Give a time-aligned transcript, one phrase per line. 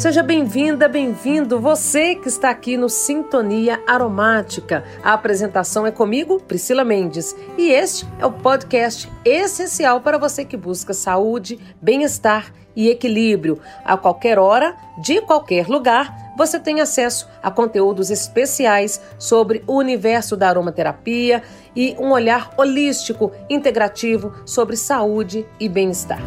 [0.00, 4.82] Seja bem-vinda, bem-vindo, você que está aqui no Sintonia Aromática.
[5.02, 10.56] A apresentação é comigo, Priscila Mendes, e este é o podcast essencial para você que
[10.56, 13.60] busca saúde, bem-estar e equilíbrio.
[13.84, 20.34] A qualquer hora, de qualquer lugar, você tem acesso a conteúdos especiais sobre o universo
[20.34, 21.42] da aromaterapia
[21.76, 26.22] e um olhar holístico, integrativo sobre saúde e bem-estar.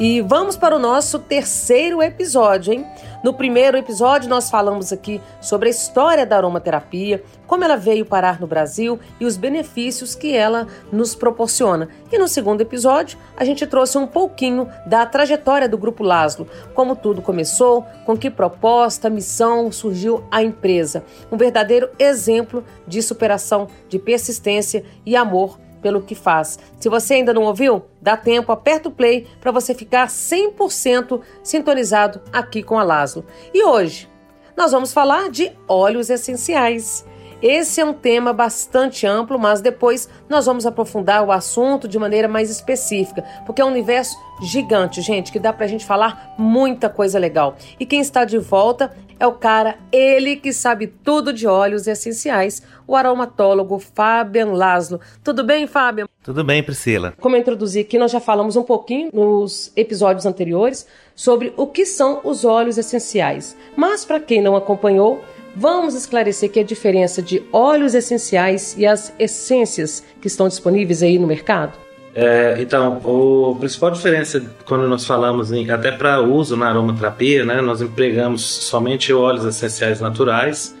[0.00, 2.86] E vamos para o nosso terceiro episódio, hein?
[3.24, 8.40] No primeiro episódio, nós falamos aqui sobre a história da aromaterapia, como ela veio parar
[8.40, 11.88] no Brasil e os benefícios que ela nos proporciona.
[12.12, 16.94] E no segundo episódio, a gente trouxe um pouquinho da trajetória do Grupo Laszlo, como
[16.94, 21.02] tudo começou, com que proposta, missão surgiu a empresa.
[21.32, 26.58] Um verdadeiro exemplo de superação, de persistência e amor pelo que faz.
[26.78, 32.20] Se você ainda não ouviu, dá tempo, aperta o play para você ficar 100% sintonizado
[32.32, 33.24] aqui com a Laszlo.
[33.52, 34.08] E hoje
[34.56, 37.06] nós vamos falar de óleos essenciais.
[37.40, 42.26] Esse é um tema bastante amplo, mas depois nós vamos aprofundar o assunto de maneira
[42.26, 47.16] mais específica, porque é um universo gigante, gente, que dá pra gente falar muita coisa
[47.16, 47.56] legal.
[47.78, 52.62] E quem está de volta é o cara, ele que sabe tudo de óleos essenciais,
[52.86, 55.00] o aromatólogo Fabian Laszlo.
[55.24, 56.06] Tudo bem, Fabian?
[56.22, 57.14] Tudo bem, Priscila.
[57.20, 61.84] Como eu introduzi aqui, nós já falamos um pouquinho nos episódios anteriores sobre o que
[61.84, 63.56] são os óleos essenciais.
[63.76, 65.22] Mas para quem não acompanhou,
[65.56, 71.18] vamos esclarecer que a diferença de óleos essenciais e as essências que estão disponíveis aí
[71.18, 71.87] no mercado.
[72.20, 73.00] É, então,
[73.54, 78.42] a principal diferença quando nós falamos em, até para uso na aromaterapia, né, nós empregamos
[78.42, 80.76] somente óleos essenciais naturais.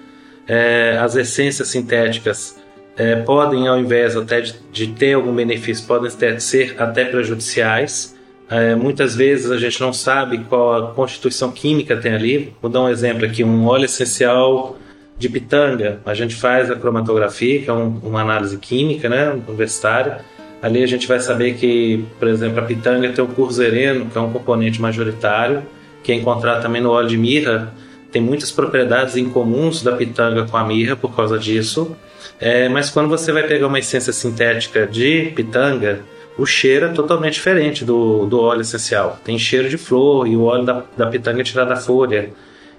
[0.48, 2.58] É, as essências sintéticas
[2.96, 8.16] é, podem, ao invés até de, de, ter algum benefício, podem ter, ser até prejudiciais.
[8.50, 12.52] É, muitas vezes a gente não sabe qual a constituição química tem ali.
[12.60, 14.76] Vou dar um exemplo aqui: um óleo essencial
[15.16, 16.00] de pitanga.
[16.04, 20.24] A gente faz a cromatografia, que é um, uma análise química né, universitária
[20.60, 24.20] Ali a gente vai saber que, por exemplo, a pitanga tem o curzereno, que é
[24.20, 25.62] um componente majoritário,
[26.02, 27.72] que é encontrado também no óleo de mirra.
[28.10, 31.96] Tem muitas propriedades incomuns da pitanga com a mirra por causa disso.
[32.40, 36.00] É, mas quando você vai pegar uma essência sintética de pitanga,
[36.36, 39.18] o cheiro é totalmente diferente do, do óleo essencial.
[39.24, 42.30] Tem cheiro de flor e o óleo da, da pitanga é tirado da folha.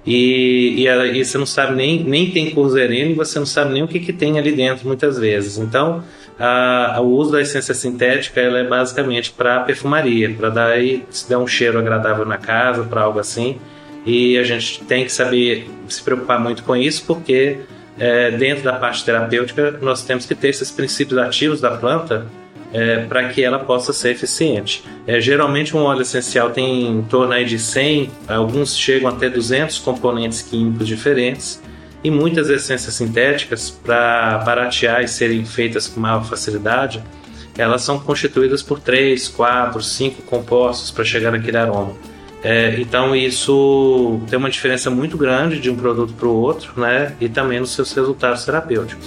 [0.05, 3.83] E, e, e, você não sabe nem, nem tem curzereno e você não sabe nem
[3.83, 5.57] o que, que tem ali dentro muitas vezes.
[5.57, 6.03] Então,
[6.39, 11.77] a, o uso da essência sintética ela é basicamente para perfumaria, para dar um cheiro
[11.77, 13.59] agradável na casa, para algo assim.
[14.05, 17.59] E a gente tem que saber se preocupar muito com isso, porque
[17.99, 22.25] é, dentro da parte terapêutica nós temos que ter esses princípios ativos da planta
[22.71, 24.83] é, para que ela possa ser eficiente.
[25.05, 30.41] É, geralmente um óleo essencial tem em torno de 100, alguns chegam até 200 componentes
[30.41, 31.61] químicos diferentes
[32.03, 37.03] e muitas essências sintéticas, para baratear e serem feitas com maior facilidade,
[37.57, 41.93] elas são constituídas por 3, 4, 5 compostos para chegar naquele aroma.
[42.41, 47.13] É, então isso tem uma diferença muito grande de um produto para o outro, né?
[47.19, 49.05] E também nos seus resultados terapêuticos.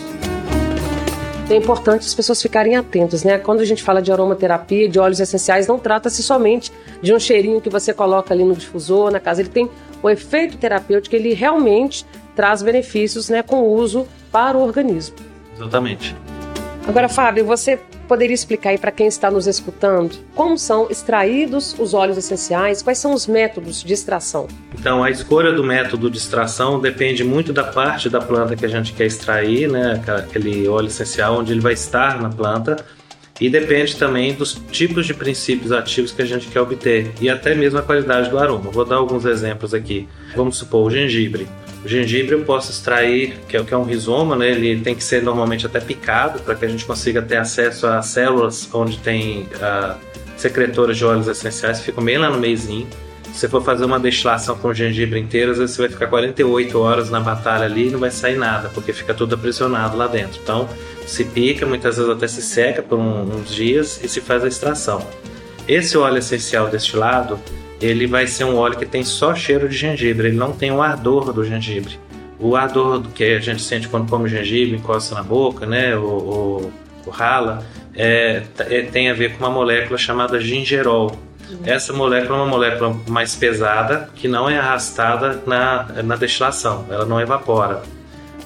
[1.49, 3.39] É importante as pessoas ficarem atentas, né?
[3.39, 6.71] Quando a gente fala de aromaterapia, de óleos essenciais, não trata-se somente
[7.01, 9.41] de um cheirinho que você coloca ali no difusor, na casa.
[9.41, 9.71] Ele tem
[10.03, 12.05] o efeito terapêutico, ele realmente
[12.35, 15.17] traz benefícios né, com o uso para o organismo.
[15.55, 16.17] Exatamente.
[16.87, 17.79] Agora, Fábio, você
[18.09, 22.99] poderia explicar aí para quem está nos escutando como são extraídos os óleos essenciais, quais
[22.99, 24.49] são os métodos de extração?
[24.79, 28.69] Então, a escolha do método de extração depende muito da parte da planta que a
[28.69, 32.85] gente quer extrair, né, aquele óleo essencial onde ele vai estar na planta,
[33.41, 37.55] e depende também dos tipos de princípios ativos que a gente quer obter e até
[37.55, 38.71] mesmo a qualidade do aroma.
[38.71, 40.07] Vou dar alguns exemplos aqui.
[40.37, 41.49] Vamos supor o gengibre.
[41.85, 44.51] O gengibre eu posso extrair, que é, que é um rizoma, né?
[44.51, 48.01] ele tem que ser normalmente até picado para que a gente consiga ter acesso a
[48.01, 49.97] células onde tem uh,
[50.37, 52.87] secretoras de óleos essenciais, ficam bem lá no meizinho.
[53.33, 56.79] Se você for fazer uma destilação com gengibre inteiro, às vezes você vai ficar 48
[56.79, 60.39] horas na batalha ali e não vai sair nada, porque fica tudo aprisionado lá dentro.
[60.43, 60.69] Então,
[61.07, 64.49] se pica, muitas vezes até se seca por um, uns dias e se faz a
[64.49, 65.07] extração.
[65.67, 67.41] Esse óleo essencial destilado,
[67.83, 70.81] ele vai ser um óleo que tem só cheiro de gengibre, ele não tem o
[70.81, 71.99] ardor do gengibre.
[72.39, 76.73] O ardor que a gente sente quando come gengibre, encosta na boca, né, ou,
[77.11, 77.65] rala,
[77.95, 81.17] é, é, tem a ver com uma molécula chamada gingerol.
[81.65, 87.05] Essa molécula é uma molécula mais pesada que não é arrastada na, na destilação, ela
[87.05, 87.83] não evapora.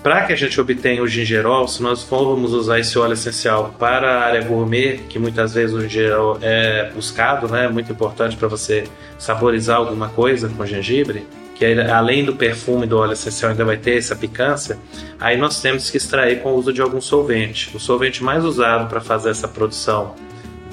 [0.07, 4.09] Para que a gente obtenha o gingerol, se nós formos usar esse óleo essencial para
[4.09, 8.85] a área gourmet, que muitas vezes o gingerol é buscado, né, muito importante para você
[9.19, 11.27] saborizar alguma coisa com gengibre,
[11.57, 14.79] que além do perfume do óleo essencial ainda vai ter essa picância,
[15.19, 17.77] aí nós temos que extrair com o uso de algum solvente.
[17.77, 20.15] O solvente mais usado para fazer essa produção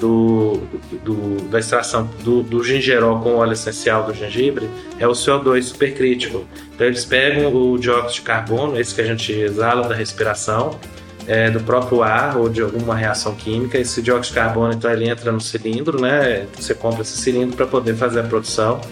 [0.04, 0.60] do,
[1.02, 4.68] do, da extração do, do gingerol com óleo essencial do gengibre
[4.98, 6.44] é o CO2 supercrítico.
[6.74, 10.78] Então eles pegam o dióxido de carbono, esse que a gente exala da respiração,
[11.26, 13.78] é, do próprio ar ou de alguma reação química.
[13.78, 16.46] Esse dióxido de carbono então ele entra no cilindro, né?
[16.54, 18.82] Você compra esse cilindro para poder fazer a produção.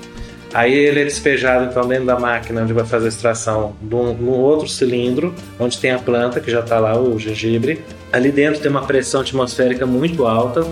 [0.54, 4.66] Aí ele é despejado então dentro da máquina onde vai fazer a extração no outro
[4.66, 7.82] cilindro, onde tem a planta que já está lá o gengibre.
[8.10, 10.66] Ali dentro tem uma pressão atmosférica muito alta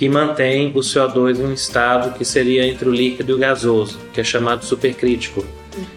[0.00, 3.98] que mantém o CO2 em um estado que seria entre o líquido e o gasoso,
[4.14, 5.44] que é chamado supercrítico.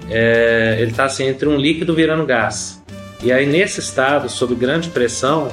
[0.10, 2.84] É, ele está assim, entre um líquido virando gás.
[3.24, 5.48] E aí, nesse estado, sob grande pressão,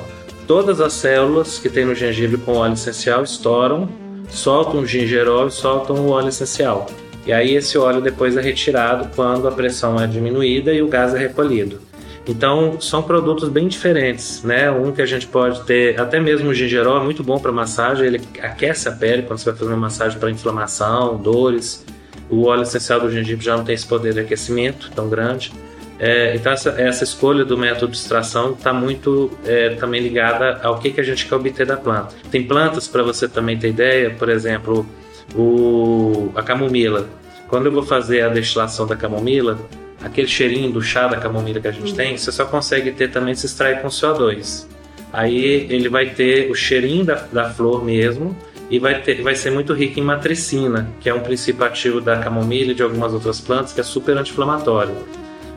[0.49, 3.89] todas as células que tem no gengibre com óleo essencial estouram,
[4.29, 6.89] soltam o gingerol e soltam o óleo essencial.
[7.25, 11.15] E aí, esse óleo depois é retirado quando a pressão é diminuída e o gás
[11.15, 11.81] é recolhido.
[12.31, 14.71] Então, são produtos bem diferentes, né?
[14.71, 18.07] Um que a gente pode ter, até mesmo o gingerol é muito bom para massagem,
[18.07, 21.85] ele aquece a pele quando você vai fazer uma massagem para inflamação, dores.
[22.31, 25.51] O óleo essencial do gengibre já não tem esse poder de aquecimento tão grande.
[25.99, 30.79] É, então, essa, essa, escolha do método de extração está muito é, também ligada ao
[30.79, 32.15] que, que a gente quer obter da planta.
[32.31, 34.87] Tem plantas, para você também ter ideia, por exemplo,
[35.35, 37.09] o, a camomila.
[37.49, 39.59] Quando eu vou fazer a destilação da camomila,
[40.03, 43.35] aquele cheirinho do chá da camomila que a gente tem, você só consegue ter também
[43.35, 44.67] se extrair com CO2.
[45.13, 48.37] Aí ele vai ter o cheirinho da, da flor mesmo
[48.71, 52.19] e vai, ter, vai ser muito rico em matricina, que é um princípio ativo da
[52.19, 54.95] camomila e de algumas outras plantas que é super anti-inflamatório.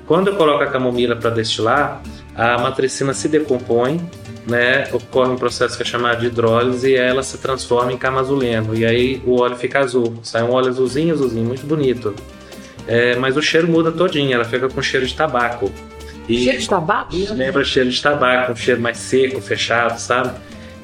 [0.08, 2.02] Quando eu coloco a camomila para destilar,
[2.36, 4.02] a matricina se decompõe,
[4.46, 8.76] né, ocorre um processo que é chamado de hidrólise e ela se transforma em camazuleno.
[8.76, 12.14] E aí o óleo fica azul, sai um óleo azulzinho, azulzinho, muito bonito.
[12.88, 15.72] É, mas o cheiro muda todinho, ela fica com cheiro de tabaco.
[16.28, 17.16] E cheiro de tabaco?
[17.34, 20.32] Lembra cheiro de tabaco, um cheiro mais seco, fechado, sabe?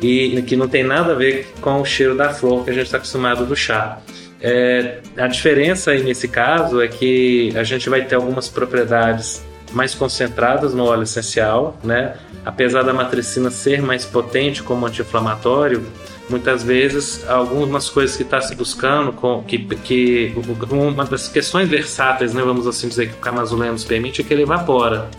[0.01, 2.85] E que não tem nada a ver com o cheiro da flor que a gente
[2.85, 3.99] está acostumado do chá.
[4.41, 9.43] É, a diferença aí nesse caso é que a gente vai ter algumas propriedades
[9.73, 12.15] mais concentradas no óleo essencial, né?
[12.45, 15.85] Apesar da matricina ser mais potente como anti-inflamatório,
[16.29, 20.33] muitas vezes algumas coisas que está se buscando, com, que, que
[20.71, 24.33] uma das questões versáteis, né, vamos assim dizer, que o camazuleno nos permite é que
[24.33, 25.09] ele evapora.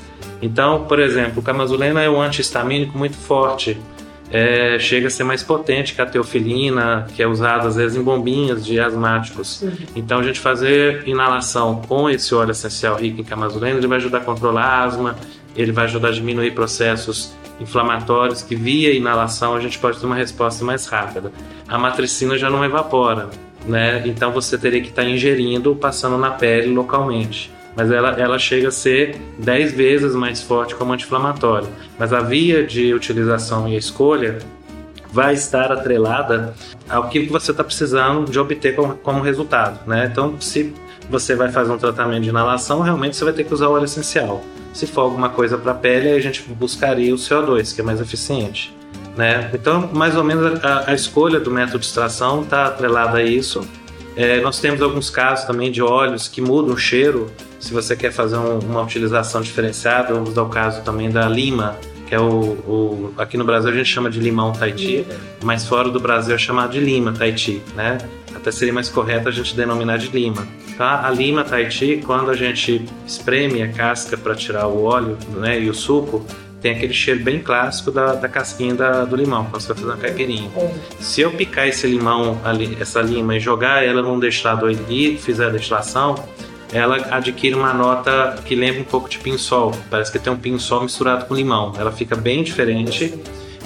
[0.41, 3.79] Então, por exemplo, o camazuleno é um antihistamínico muito forte,
[4.33, 8.03] é, chega a ser mais potente que a teofilina, que é usada às vezes em
[8.03, 9.61] bombinhas de asmáticos.
[9.61, 9.73] Uhum.
[9.97, 14.19] Então, a gente fazer inalação com esse óleo essencial rico em camazuleno, ele vai ajudar
[14.19, 15.17] a controlar a asma,
[15.57, 20.17] ele vai ajudar a diminuir processos inflamatórios que via inalação a gente pode ter uma
[20.17, 21.31] resposta mais rápida.
[21.69, 23.29] A matricina já não evapora,
[23.67, 24.03] né?
[24.07, 27.53] Então você teria que estar ingerindo, passando na pele localmente.
[27.77, 31.69] Mas ela, ela chega a ser 10 vezes mais forte como anti-inflamatório.
[31.99, 34.39] Mas a via de utilização e a escolha
[35.13, 36.55] vai estar atrelada
[36.89, 40.09] ao que você está precisando de obter como, como resultado, né?
[40.11, 40.73] Então, se
[41.09, 43.85] você vai fazer um tratamento de inalação, realmente você vai ter que usar o óleo
[43.85, 44.45] essencial.
[44.73, 48.01] Se for alguma coisa para a pele, a gente buscaria o CO2, que é mais
[48.01, 48.75] eficiente.
[49.17, 49.51] Né?
[49.53, 53.67] Então, mais ou menos a, a escolha do método de extração está atrelada a isso.
[54.17, 57.31] É, nós temos alguns casos também de óleos que mudam o cheiro.
[57.59, 61.77] Se você quer fazer um, uma utilização diferenciada, vamos dar o caso também da lima,
[62.07, 65.07] que é o, o, aqui no Brasil a gente chama de limão Tahiti,
[65.43, 67.99] mas fora do Brasil é chamado de lima Tahiti, né?
[68.41, 70.47] Até seria mais correto a gente denominar de lima.
[70.77, 71.07] Tá?
[71.07, 75.69] A lima Tahiti, quando a gente espreme a casca para tirar o óleo né, e
[75.69, 76.25] o suco,
[76.61, 79.93] tem aquele cheiro bem clássico da, da casquinha da, do limão, quando você vai fazer
[79.93, 80.51] uma caipirinha.
[80.99, 85.47] Se eu picar esse limão, ali, essa lima, e jogar ela num destilador e fizer
[85.47, 86.15] a destilação,
[86.73, 89.73] ela adquire uma nota que lembra um pouco de pinhol.
[89.91, 91.73] Parece que tem um pinhol misturado com limão.
[91.79, 93.15] Ela fica bem diferente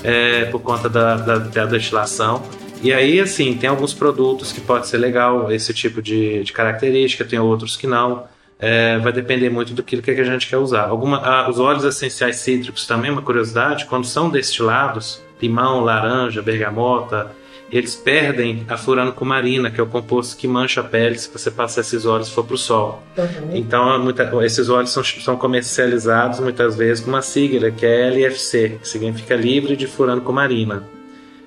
[0.03, 2.43] é, por conta da, da, da destilação.
[2.85, 7.25] E aí, assim, tem alguns produtos que pode ser legal esse tipo de, de característica,
[7.25, 8.25] tem outros que não.
[8.59, 10.89] É, vai depender muito do que, que a gente quer usar.
[10.89, 17.31] Alguma, ah, os óleos essenciais cítricos também, uma curiosidade, quando são destilados, limão, laranja, bergamota,
[17.73, 21.81] eles perdem a furanocumarina, que é o composto que mancha a pele se você passar
[21.81, 23.03] esses óleos for para o sol.
[23.17, 23.57] Uhum.
[23.57, 28.79] Então, muita, esses óleos são, são, comercializados muitas vezes com uma sigla que é LFC,
[28.81, 30.94] que significa livre de furanocumarina.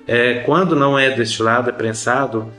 [0.08, 2.50] É, quando não é destilado, é prensado,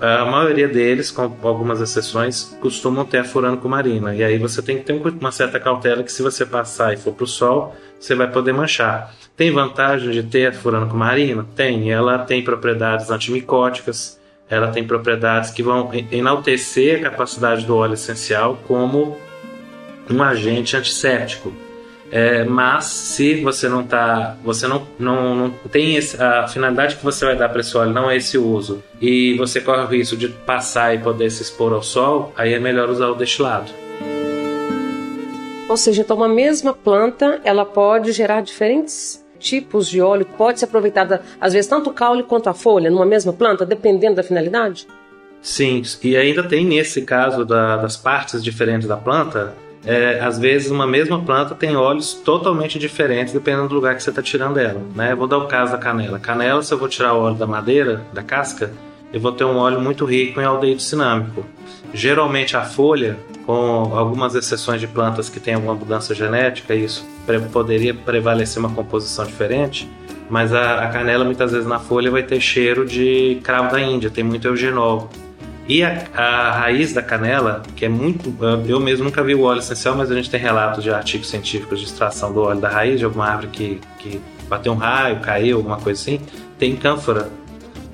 [0.00, 4.14] a maioria deles, com algumas exceções, costumam ter a furânico marina.
[4.14, 7.12] E aí você tem que ter uma certa cautela que se você passar e for
[7.12, 9.12] para o sol, você vai poder manchar.
[9.36, 11.44] Tem vantagem de ter a furânico marina?
[11.56, 11.90] Tem.
[11.90, 18.56] Ela tem propriedades antimicóticas, ela tem propriedades que vão enaltecer a capacidade do óleo essencial
[18.68, 19.18] como
[20.08, 21.52] um agente antisséptico.
[22.16, 27.02] É, mas se você não tá, você não, não, não tem esse, a finalidade que
[27.02, 30.16] você vai dar para esse óleo não é esse uso e você corre o risco
[30.16, 33.72] de passar e poder se expor ao sol, aí é melhor usar o destilado.
[35.68, 40.66] Ou seja, então uma mesma planta ela pode gerar diferentes tipos de óleo, pode ser
[40.66, 44.86] aproveitada às vezes tanto o caule quanto a folha numa mesma planta, dependendo da finalidade.
[45.42, 49.52] Sim, e ainda tem nesse caso da, das partes diferentes da planta,
[49.86, 54.10] é, às vezes uma mesma planta tem óleos totalmente diferentes dependendo do lugar que você
[54.10, 54.80] está tirando ela.
[54.94, 55.14] Né?
[55.14, 56.18] Vou dar o caso da canela.
[56.18, 58.72] Canela, se eu vou tirar o óleo da madeira, da casca,
[59.12, 61.44] eu vou ter um óleo muito rico em aldeído cinâmico.
[61.92, 67.06] Geralmente a folha, com algumas exceções de plantas que têm alguma mudança genética, isso
[67.52, 69.88] poderia prevalecer uma composição diferente,
[70.28, 74.10] mas a, a canela muitas vezes na folha vai ter cheiro de cravo da Índia,
[74.10, 75.08] tem muito eugenol.
[75.66, 78.34] E a, a, raiz da canela, que é muito.
[78.68, 81.80] Eu mesmo nunca vi o óleo essencial, mas a gente tem relatos de artigos científicos
[81.80, 85.56] de extração do óleo da raiz de alguma árvore que, que bateu um raio, caiu,
[85.56, 86.20] alguma coisa assim,
[86.58, 87.30] tem cânfora.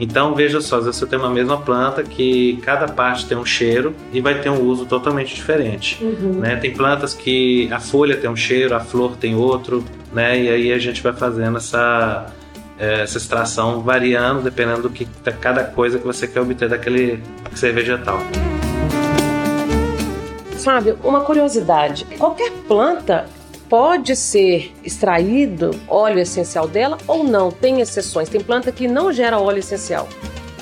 [0.00, 4.20] Então veja só, você tem uma mesma planta que cada parte tem um cheiro e
[4.20, 6.02] vai ter um uso totalmente diferente.
[6.02, 6.40] Uhum.
[6.40, 6.56] Né?
[6.56, 10.42] Tem plantas que a folha tem um cheiro, a flor tem outro, né?
[10.42, 12.32] E aí a gente vai fazendo essa
[12.80, 15.06] essa extração variando dependendo do que
[15.40, 17.22] cada coisa que você quer obter daquele
[17.54, 18.18] ser vegetal.
[20.64, 23.26] Fábio, uma curiosidade: qualquer planta
[23.68, 27.50] pode ser extraído óleo essencial dela ou não?
[27.50, 28.28] Tem exceções.
[28.28, 30.08] Tem planta que não gera óleo essencial.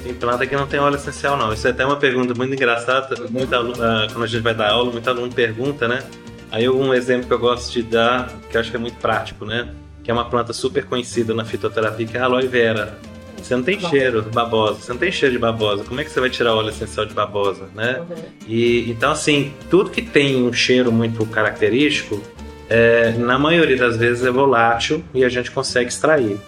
[0.02, 1.52] Tem planta que não tem óleo essencial, não.
[1.52, 3.16] Isso é até uma pergunta muito engraçada.
[3.30, 6.02] Muita aluno, ah, quando a gente vai dar aula, muito aluno pergunta, né?
[6.50, 9.44] Aí um exemplo que eu gosto de dar, que eu acho que é muito prático,
[9.44, 9.68] né?
[10.08, 12.98] Que é uma planta super conhecida na fitoterapia, que é a aloe vera.
[13.36, 15.84] Você não tem cheiro de babosa, você não tem cheiro de babosa.
[15.84, 18.00] Como é que você vai tirar óleo essencial de babosa, né?
[18.00, 18.16] Uhum.
[18.46, 22.22] E então assim, tudo que tem um cheiro muito característico,
[22.70, 26.38] é, na maioria das vezes é volátil e a gente consegue extrair.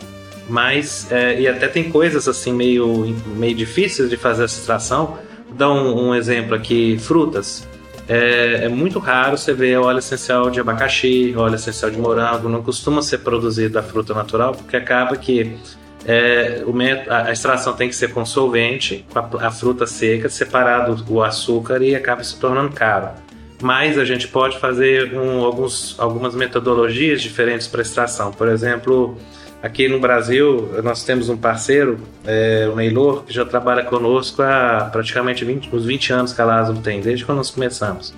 [0.48, 5.18] Mas é, e até tem coisas assim meio meio difíceis de fazer essa extração.
[5.46, 7.68] Vou dar um, um exemplo aqui, frutas
[8.12, 12.60] é, é, muito raro você ver óleo essencial de abacaxi, óleo essencial de morango, não
[12.60, 15.56] costuma ser produzido da fruta natural, porque acaba que
[16.04, 16.74] é, o,
[17.08, 21.80] a extração tem que ser com solvente, com a, a, fruta seca, separado o açúcar
[21.82, 23.10] e acaba se tornando caro.
[23.62, 28.32] Mas a gente pode fazer um, alguns, algumas metodologias diferentes para extração.
[28.32, 29.16] Por exemplo,
[29.62, 34.88] Aqui no Brasil, nós temos um parceiro, é, o Neylor, que já trabalha conosco há
[34.90, 38.14] praticamente 20, uns 20 anos que a Lázaro tem, desde quando nós começamos.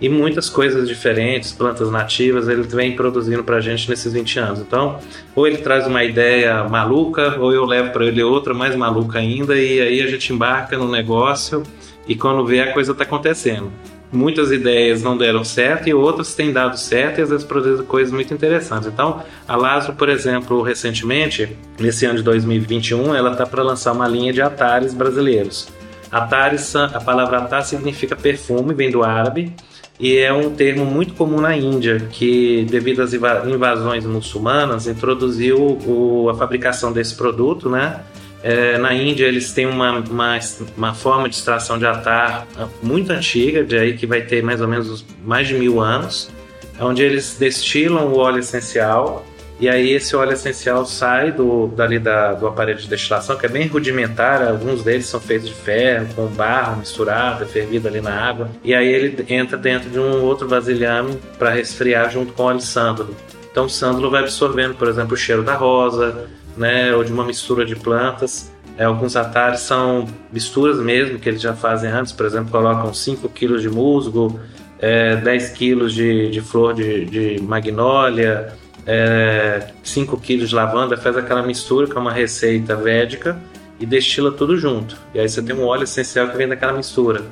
[0.00, 4.60] E muitas coisas diferentes, plantas nativas, ele vem produzindo para a gente nesses 20 anos.
[4.60, 4.98] Então,
[5.34, 9.54] ou ele traz uma ideia maluca, ou eu levo para ele outra mais maluca ainda,
[9.54, 11.62] e aí a gente embarca no negócio
[12.08, 13.70] e quando vê a coisa está acontecendo
[14.12, 18.12] muitas ideias não deram certo e outras têm dado certo e às vezes produzem coisas
[18.12, 18.88] muito interessantes.
[18.88, 24.08] Então, a Lázaro, por exemplo, recentemente, nesse ano de 2021, ela está para lançar uma
[24.08, 25.68] linha de atares brasileiros.
[26.10, 29.52] Atares, a palavra atar significa perfume, vem do árabe,
[29.98, 36.34] e é um termo muito comum na Índia, que devido às invasões muçulmanas introduziu a
[36.34, 38.00] fabricação desse produto, né?
[38.48, 40.38] É, na Índia eles têm uma, uma,
[40.76, 42.46] uma, forma de extração de atar
[42.80, 46.30] muito antiga, de aí que vai ter mais ou menos mais de mil anos,
[46.78, 49.26] onde eles destilam o óleo essencial
[49.58, 53.48] e aí esse óleo essencial sai do, dali da, do aparelho de destilação, que é
[53.48, 58.48] bem rudimentar, alguns deles são feitos de ferro, com barro misturado, fervido ali na água,
[58.62, 62.60] e aí ele entra dentro de um outro vasilhame para resfriar junto com o óleo
[62.60, 63.16] sândalo.
[63.50, 67.24] Então o sândalo vai absorvendo, por exemplo, o cheiro da rosa, né, ou de uma
[67.24, 68.50] mistura de plantas.
[68.78, 73.28] É, alguns atares são misturas mesmo que eles já fazem antes, por exemplo, colocam 5
[73.30, 74.38] kg de musgo,
[74.78, 78.52] é, 10 kg de, de flor de, de magnólia,
[78.86, 83.38] é, 5 kg de lavanda, faz aquela mistura que é uma receita védica
[83.80, 84.96] e destila tudo junto.
[85.14, 87.22] E aí você tem um óleo essencial que vem daquela mistura.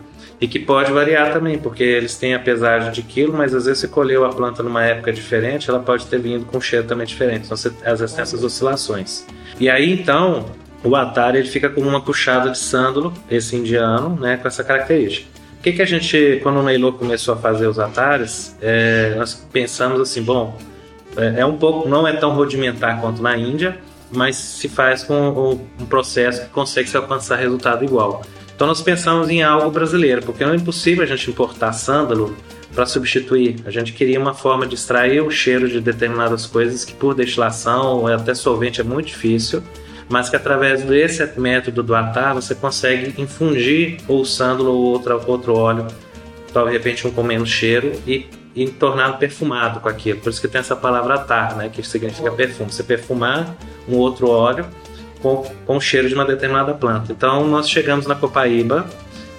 [0.41, 3.81] E que pode variar também, porque eles têm a pesagem de quilo, mas às vezes
[3.81, 7.07] você colheu a planta numa época diferente, ela pode ter vindo com um cheiro também
[7.07, 7.45] diferente.
[7.45, 9.27] Então você, às vezes tem essas oscilações.
[9.59, 10.47] E aí então,
[10.83, 15.29] o Atari ele fica com uma puxada de sândalo, esse indiano, né, com essa característica.
[15.59, 19.35] O que, que a gente, quando o Neilo começou a fazer os Atares, é, nós
[19.51, 20.59] pensamos assim, bom,
[21.17, 23.79] é, é, um pouco, não é tão rudimentar quanto na Índia,
[24.11, 28.23] mas se faz com um processo que consegue se alcançar resultado igual.
[28.55, 32.37] Então nós pensamos em algo brasileiro, porque não é impossível a gente importar sândalo
[32.75, 33.57] para substituir.
[33.65, 37.99] A gente queria uma forma de extrair o cheiro de determinadas coisas que por destilação
[37.99, 39.63] ou até solvente é muito difícil,
[40.09, 45.55] mas que através desse método do atar você consegue infundir ou sândalo ou outro, outro
[45.55, 45.87] óleo,
[46.53, 50.21] de repente um com menos cheiro e, e torná-lo perfumado com aquilo.
[50.21, 52.73] Por isso que tem essa palavra atar, né, que significa perfume.
[52.73, 53.57] Você perfumar
[53.89, 54.67] um outro óleo
[55.25, 57.11] com, com o cheiro de uma determinada planta.
[57.11, 58.87] Então nós chegamos na Copaíba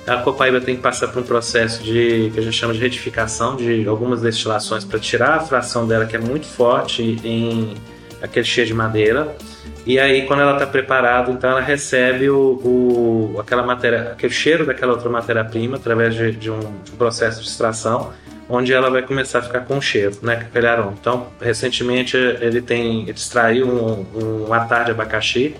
[0.07, 3.55] a copaíba tem que passar por um processo de que a gente chama de retificação
[3.55, 7.73] de algumas destilações para tirar a fração dela que é muito forte em
[8.21, 9.35] aquele cheiro de madeira.
[9.83, 14.65] E aí quando ela está preparada, então ela recebe o, o, aquela matéria, aquele cheiro
[14.65, 16.59] daquela outra matéria-prima através de, de, um,
[16.99, 18.13] processo de extração,
[18.47, 20.93] onde ela vai começar a ficar com cheiro, né, com aquele aroma.
[20.99, 25.55] Então recentemente ele tem extraiu um, um atar de abacaxi.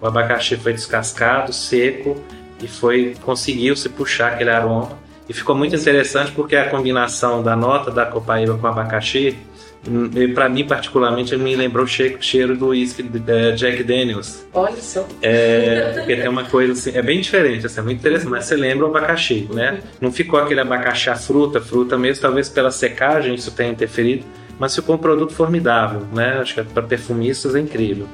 [0.00, 2.16] O abacaxi foi descascado, seco
[2.62, 4.98] e foi conseguiu se puxar aquele aroma.
[5.28, 9.36] E ficou muito interessante porque a combinação da nota da copaíba com abacaxi
[9.88, 14.46] hum, para mim particularmente me lembrou o cheiro do whisky é, Jack Daniels.
[14.54, 15.04] Olha só.
[15.20, 18.54] É, porque tem uma coisa assim é bem diferente assim, é muito interessante mas você
[18.54, 19.80] lembra o abacaxi né?
[20.00, 24.24] Não ficou aquele abacaxi a fruta fruta mesmo talvez pela secagem isso tenha interferido
[24.60, 26.38] mas ficou um produto formidável né?
[26.40, 28.06] Acho que para perfumistas é incrível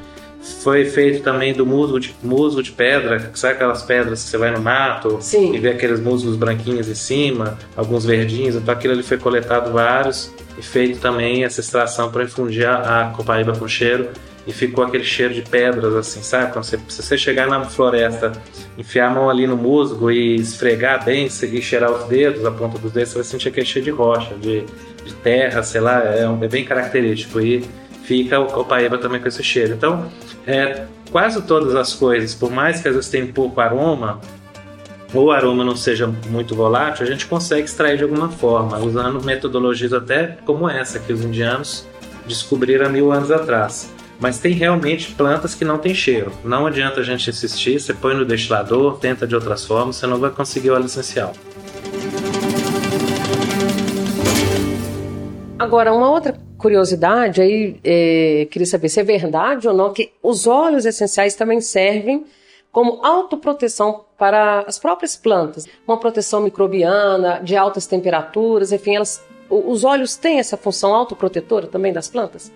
[0.42, 4.50] foi feito também do musgo de, musgo de pedra, sabe aquelas pedras que você vai
[4.50, 5.54] no mato Sim.
[5.54, 10.32] e vê aqueles musgos branquinhos em cima, alguns verdinhos, então aquilo ali foi coletado vários
[10.58, 14.08] e feito também essa extração para infundir a, a copaíba com cheiro
[14.44, 16.52] e ficou aquele cheiro de pedras assim, sabe?
[16.52, 18.32] Quando você, se você chegar na floresta,
[18.76, 22.76] enfiar a mão ali no musgo e esfregar bem e cheirar os dedos, a ponta
[22.78, 24.64] dos dedos, você vai sentir aquele cheiro de rocha, de,
[25.04, 27.64] de terra, sei lá, é, é bem característico e
[28.12, 29.72] fica o copaíba também com esse cheiro.
[29.72, 30.06] Então,
[30.46, 34.20] é, quase todas as coisas, por mais que às vezes tenham pouco aroma,
[35.14, 39.24] ou o aroma não seja muito volátil, a gente consegue extrair de alguma forma, usando
[39.24, 41.86] metodologias até como essa que os indianos
[42.26, 43.90] descobriram há mil anos atrás.
[44.20, 46.30] Mas tem realmente plantas que não têm cheiro.
[46.44, 50.18] Não adianta a gente insistir, você põe no destilador, tenta de outras formas, você não
[50.18, 51.32] vai conseguir o óleo essencial.
[55.58, 60.46] Agora, uma outra curiosidade, aí é, queria saber se é verdade ou não que os
[60.46, 62.24] óleos essenciais também servem
[62.70, 69.84] como autoproteção para as próprias plantas, uma proteção microbiana, de altas temperaturas, enfim, elas, os
[69.84, 72.50] óleos têm essa função autoprotetora também das plantas?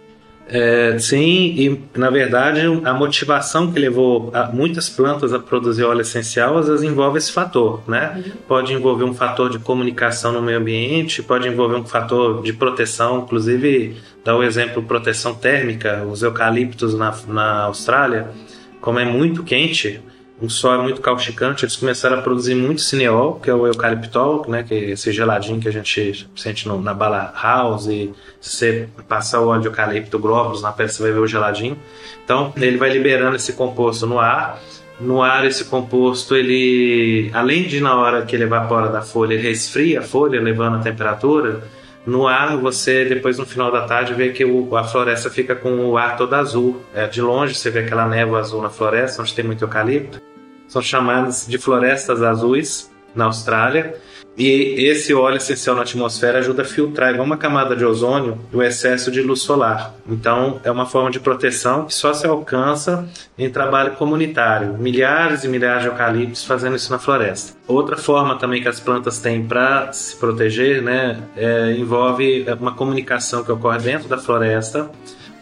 [0.48, 6.56] É, sim, e na verdade a motivação que levou muitas plantas a produzir óleo essencial
[6.56, 8.14] às vezes envolve esse fator, né?
[8.16, 8.32] Uhum.
[8.46, 13.22] Pode envolver um fator de comunicação no meio ambiente, pode envolver um fator de proteção,
[13.24, 18.28] inclusive dá o exemplo proteção térmica, os eucaliptos na, na Austrália,
[18.80, 20.00] como é muito quente,
[20.40, 24.44] o sol é muito causticante, eles começaram a produzir muito cineol, que é o eucaliptol,
[24.48, 28.56] né, que é esse geladinho que a gente sente no, na bala house, e se
[28.56, 31.78] você passar o óleo de eucalipto glóbulos na pele, você vai ver o geladinho.
[32.22, 34.60] Então, ele vai liberando esse composto no ar.
[35.00, 39.42] No ar, esse composto, ele, além de na hora que ele evapora da folha, ele
[39.42, 41.62] resfria a folha, levando a temperatura,
[42.06, 45.86] no ar, você, depois no final da tarde, vê que o, a floresta fica com
[45.86, 46.80] o ar todo azul.
[46.94, 50.20] É, de longe, você vê aquela névoa azul na floresta, onde tem muito eucalipto
[50.68, 53.96] são chamadas de florestas azuis na Austrália.
[54.36, 58.62] E esse óleo essencial na atmosfera ajuda a filtrar, igual uma camada de ozônio, o
[58.62, 59.94] excesso de luz solar.
[60.06, 64.74] Então, é uma forma de proteção que só se alcança em trabalho comunitário.
[64.78, 67.56] Milhares e milhares de eucaliptos fazendo isso na floresta.
[67.66, 73.42] Outra forma também que as plantas têm para se proteger né, é, envolve uma comunicação
[73.42, 74.90] que ocorre dentro da floresta,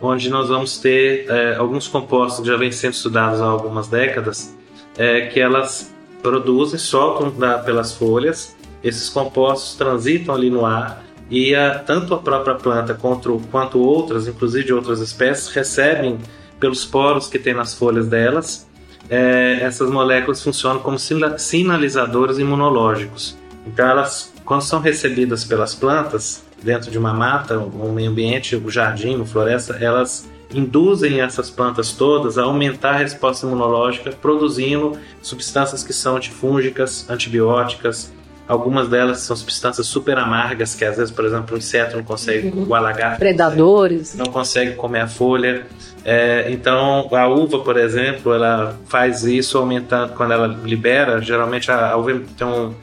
[0.00, 4.54] onde nós vamos ter é, alguns compostos que já vêm sendo estudados há algumas décadas,
[4.96, 8.54] é, que elas produzem, soltam da, pelas folhas,
[8.84, 14.28] esses compostos transitam ali no ar e a, tanto a própria planta quanto, quanto outras,
[14.28, 16.18] inclusive de outras espécies, recebem
[16.60, 18.68] pelos poros que tem nas folhas delas.
[19.08, 23.36] É, essas moléculas funcionam como sinalizadores imunológicos.
[23.66, 28.70] Então, elas, quando são recebidas pelas plantas, dentro de uma mata, um meio ambiente, um
[28.70, 35.82] jardim, uma floresta, elas induzem essas plantas todas a aumentar a resposta imunológica, produzindo substâncias
[35.82, 38.12] que são antifúngicas, antibióticas.
[38.46, 42.48] Algumas delas são substâncias super amargas, que às vezes, por exemplo, o inseto não consegue,
[42.48, 42.64] uhum.
[42.64, 45.66] o lagarto predadores não consegue comer a folha.
[46.04, 51.22] É, então, a uva, por exemplo, ela faz isso aumentando quando ela libera.
[51.22, 52.74] Geralmente, a, a uva tem um,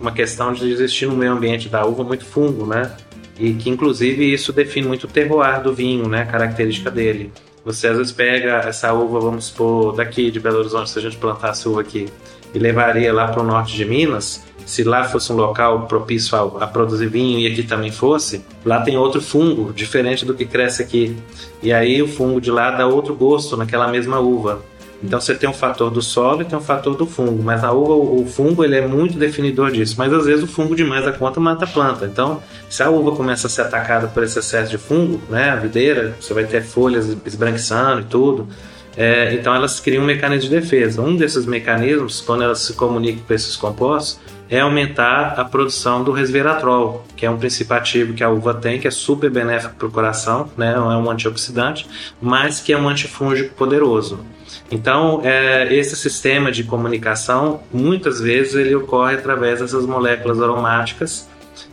[0.00, 2.92] uma questão de existir no meio ambiente da uva muito fungo, né?
[3.40, 7.32] e que inclusive isso define muito o terroir do vinho, né, a característica dele.
[7.64, 11.16] Você às vezes pega essa uva, vamos supor, daqui de Belo Horizonte, se a gente
[11.16, 12.06] plantasse uva aqui,
[12.54, 16.64] e levaria lá para o norte de Minas, se lá fosse um local propício a,
[16.64, 20.82] a, produzir vinho e aqui também fosse, lá tem outro fungo, diferente do que cresce
[20.82, 21.16] aqui.
[21.62, 24.62] E aí o fungo de lá dá outro gosto naquela mesma uva.
[25.02, 27.72] Então você tem um fator do solo e tem um fator do fungo, mas na
[27.72, 29.94] uva o fungo ele é muito definidor disso.
[29.96, 32.04] Mas às vezes o fungo demais da conta mata a planta.
[32.04, 35.56] Então, se a uva começa a ser atacada por esse excesso de fungo, né, a
[35.56, 38.46] videira, você vai ter folhas esbranquiçando e tudo.
[38.96, 41.00] É, então elas criam um mecanismo de defesa.
[41.00, 46.10] Um desses mecanismos, quando elas se comunicam com esses compostos, é aumentar a produção do
[46.10, 49.86] resveratrol, que é um princípio ativo que a uva tem, que é super benéfico para
[49.86, 50.74] o coração, né?
[50.74, 51.86] é um antioxidante,
[52.20, 54.24] mas que é um antifúngico poderoso.
[54.68, 61.28] Então, é, esse sistema de comunicação, muitas vezes, ele ocorre através dessas moléculas aromáticas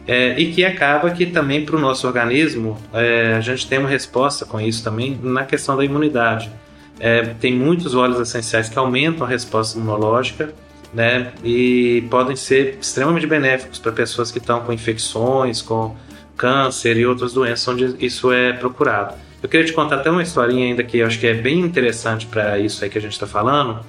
[0.08, 3.90] é, e que acaba que também para o nosso organismo é, a gente tem uma
[3.90, 6.52] resposta com isso também na questão da imunidade.
[7.00, 10.54] É, tem muitos óleos essenciais que aumentam a resposta imunológica
[10.94, 11.34] né?
[11.44, 15.96] E podem ser extremamente benéficos para pessoas que estão com infecções, com
[16.36, 19.16] câncer e outras doenças onde isso é procurado.
[19.42, 22.26] Eu queria te contar até uma historinha ainda que eu acho que é bem interessante
[22.26, 23.80] para isso aí que a gente está falando.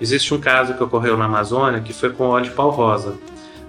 [0.00, 3.16] Existe um caso que ocorreu na Amazônia que foi com óleo de pau rosa.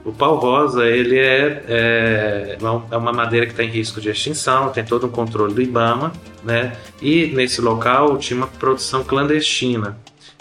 [0.05, 2.57] O pau rosa ele é, é,
[2.91, 6.11] é uma madeira que está em risco de extinção, tem todo um controle do IBAMA,
[6.43, 6.73] né?
[7.01, 9.97] E nesse local tinha uma produção clandestina.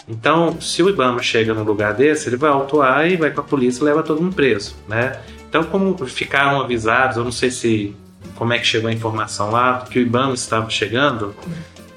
[0.07, 3.43] Então, se o Ibama chega num lugar desse, ele vai autuar e vai com a
[3.43, 5.19] polícia e leva todo mundo preso, né?
[5.47, 7.95] Então, como ficaram avisados, eu não sei se
[8.35, 11.33] como é que chegou a informação lá, que o Ibama estava chegando,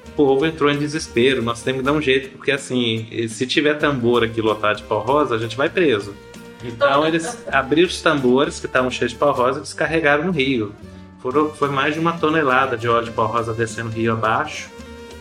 [0.07, 1.41] o povo entrou em desespero.
[1.41, 5.01] Nós temos que dar um jeito, porque assim, se tiver tambor aqui lotado de pau
[5.01, 6.13] rosa, a gente vai preso.
[6.63, 10.73] Então eles abriram os tambores que estavam cheios de pau rosa e descarregaram no rio.
[11.19, 14.69] Foram, foi mais de uma tonelada de óleo de pau rosa descendo o rio abaixo.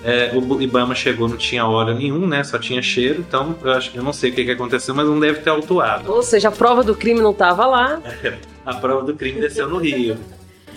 [0.04, 2.44] É, o Ibama chegou, não tinha óleo nenhum, né?
[2.44, 5.18] Só tinha cheiro, então eu acho eu não sei o que, que aconteceu, mas não
[5.18, 6.12] deve ter autuado.
[6.12, 8.00] Ou seja, a prova do crime não estava lá.
[8.64, 10.16] a prova do crime desceu no Rio.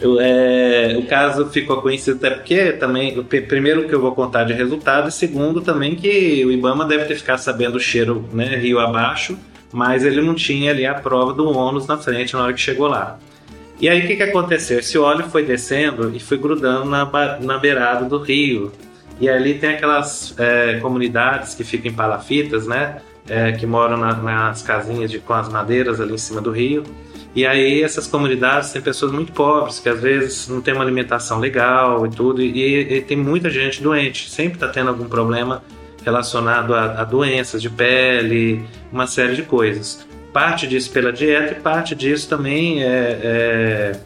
[0.01, 4.53] Eu, é, o caso ficou conhecido até porque também, primeiro que eu vou contar de
[4.53, 8.79] resultado, e segundo também que o Ibama deve ter ficado sabendo o cheiro né, rio
[8.79, 9.37] abaixo,
[9.71, 12.88] mas ele não tinha ali a prova do ônus na frente na hora que chegou
[12.88, 13.19] lá.
[13.79, 14.79] E aí o que, que aconteceu?
[14.79, 18.71] Esse óleo foi descendo e foi grudando na, na beirada do rio.
[19.21, 23.01] E ali tem aquelas é, comunidades que ficam em palafitas, né?
[23.27, 26.84] É, que moram na, nas casinhas de, com as madeiras ali em cima do rio.
[27.36, 31.39] E aí essas comunidades têm pessoas muito pobres que às vezes não tem uma alimentação
[31.39, 35.62] legal e tudo, e, e tem muita gente doente, sempre está tendo algum problema
[36.03, 40.07] relacionado a, a, doenças de pele, uma série de coisas.
[40.33, 43.99] Parte disso pela dieta e parte disso também é, é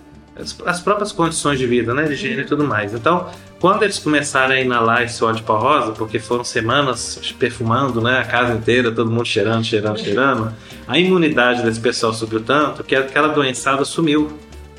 [0.65, 2.93] as próprias condições de vida, né, de higiene e tudo mais.
[2.93, 3.29] Então,
[3.59, 8.19] quando eles começaram a inalar esse óleo de pau rosa, porque foram semanas perfumando, né,
[8.19, 10.53] a casa inteira, todo mundo cheirando, cheirando, cheirando,
[10.87, 14.31] a imunidade desse pessoal subiu tanto que aquela doençada sumiu.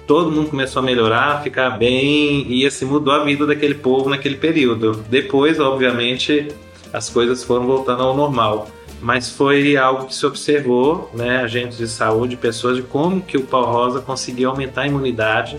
[0.07, 4.37] Todo mundo começou a melhorar, ficar bem e assim mudou a vida daquele povo naquele
[4.37, 5.03] período.
[5.09, 6.49] Depois, obviamente,
[6.95, 8.69] as coisas foram voltando ao normal
[9.05, 13.43] mas foi algo que se observou, né, agentes de saúde, pessoas, de como que o
[13.43, 15.59] pau rosa conseguia aumentar a imunidade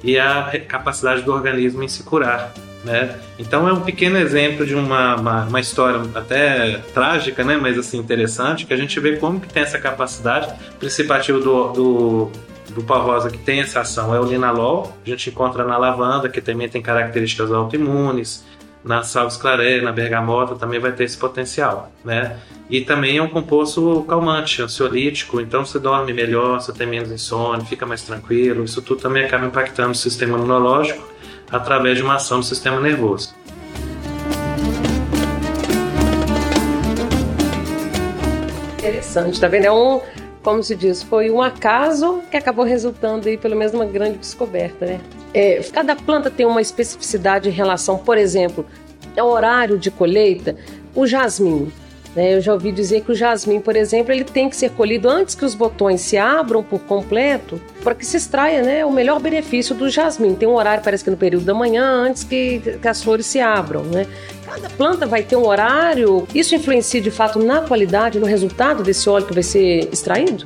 [0.00, 2.54] e a capacidade do organismo em se curar.
[2.84, 3.18] Né?
[3.36, 7.56] Então é um pequeno exemplo de uma, uma, uma, história até trágica, né?
[7.56, 10.54] mas assim interessante, que a gente vê como que tem essa capacidade.
[10.74, 12.30] O princípio ativo do, do,
[12.74, 16.28] do pau rosa que tem essa ação é o linalol, a gente encontra na lavanda,
[16.28, 18.44] que também tem características autoimunes,
[18.84, 22.36] na salves clareia, na bergamota também vai ter esse potencial, né?
[22.68, 27.64] E também é um composto calmante, ansiolítico, então você dorme melhor, você tem menos insônia,
[27.64, 28.64] fica mais tranquilo.
[28.64, 31.02] Isso tudo também acaba impactando o sistema imunológico
[31.50, 33.34] através de uma ação do sistema nervoso.
[38.78, 39.64] Interessante, tá vendo?
[39.64, 40.00] É um,
[40.42, 44.84] como se diz, foi um acaso que acabou resultando aí pelo menos numa grande descoberta,
[44.84, 45.00] né?
[45.34, 48.64] É, cada planta tem uma especificidade em relação, por exemplo,
[49.18, 50.56] ao horário de colheita.
[50.94, 51.72] O jasmim,
[52.14, 52.36] né?
[52.36, 55.34] Eu já ouvi dizer que o jasmim, por exemplo, ele tem que ser colhido antes
[55.34, 59.74] que os botões se abram por completo, para que se extraia né, o melhor benefício
[59.74, 60.34] do jasmim.
[60.34, 63.40] Tem um horário, parece que no período da manhã, antes que, que as flores se
[63.40, 63.82] abram.
[63.82, 64.06] Né?
[64.46, 66.26] Cada planta vai ter um horário.
[66.34, 70.44] Isso influencia de fato na qualidade, no resultado desse óleo que vai ser extraído?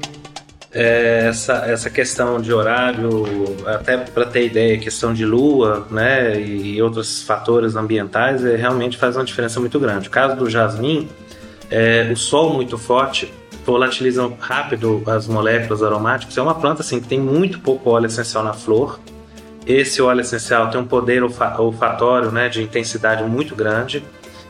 [0.71, 3.25] É, essa, essa questão de horário,
[3.67, 9.17] até para ter ideia, questão de lua, né, e outros fatores ambientais, é, realmente faz
[9.17, 10.09] uma diferença muito grande.
[10.09, 11.09] O caso do jasmim,
[11.71, 13.33] é, o sol muito forte
[13.65, 16.37] volatiliza rápido as moléculas aromáticas.
[16.37, 19.01] É uma planta assim que tem muito pouco óleo essencial na flor.
[19.67, 24.03] Esse óleo essencial tem um poder olfatório, né, de intensidade muito grande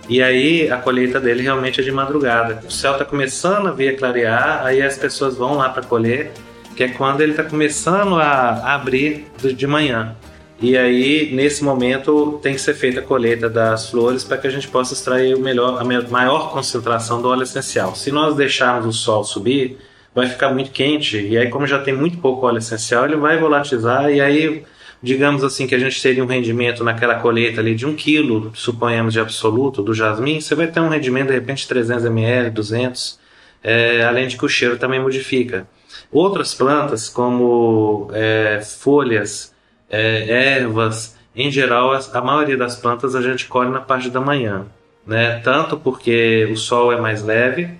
[0.08, 2.60] E aí a colheita dele realmente é de madrugada.
[2.66, 6.32] O céu está começando a vir a clarear, aí as pessoas vão lá para colher,
[6.74, 10.16] que é quando ele está começando a abrir de manhã.
[10.60, 14.50] E aí, nesse momento, tem que ser feita a colheita das flores para que a
[14.50, 17.94] gente possa extrair o melhor, a maior concentração do óleo essencial.
[17.94, 19.78] Se nós deixarmos o sol subir,
[20.14, 23.38] vai ficar muito quente, e aí, como já tem muito pouco óleo essencial, ele vai
[23.38, 24.64] volatilizar, e aí,
[25.02, 29.12] digamos assim, que a gente teria um rendimento naquela colheita ali de um quilo, suponhamos
[29.12, 33.18] de absoluto, do jasmim, você vai ter um rendimento de repente de 300 ml, 200,
[33.62, 35.66] é, além de que o cheiro também modifica.
[36.10, 39.54] Outras plantas, como é, folhas,
[39.90, 44.66] é, ervas, em geral, a maioria das plantas a gente colhe na parte da manhã,
[45.06, 45.38] né?
[45.38, 47.70] Tanto porque o sol é mais leve,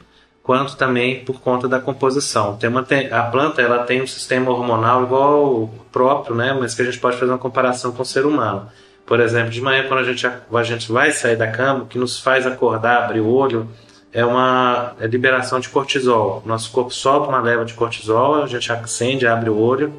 [0.49, 2.57] quanto também por conta da composição.
[2.57, 2.81] Tem uma,
[3.11, 6.57] a planta ela tem um sistema hormonal igual próprio, né?
[6.59, 8.67] Mas que a gente pode fazer uma comparação com o ser humano.
[9.05, 11.99] Por exemplo, de manhã quando a gente, a gente vai sair da cama, o que
[11.99, 13.69] nos faz acordar, abrir o olho,
[14.11, 16.43] é uma é liberação de cortisol.
[16.47, 19.93] Nosso corpo solta uma leva de cortisol, a gente acende, abre o olho